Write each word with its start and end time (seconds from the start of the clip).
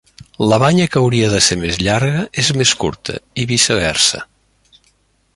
La 0.51 0.57
banya 0.61 0.85
que 0.93 1.01
hauria 1.01 1.27
de 1.33 1.41
ser 1.47 1.57
més 1.63 1.77
llarga, 1.87 2.23
és 2.43 2.49
més 2.61 2.71
curta, 2.85 3.19
i 3.43 3.45
viceversa. 3.53 4.23